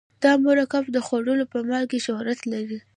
[0.23, 2.79] دا مرکب د خوړو په مالګې شهرت لري.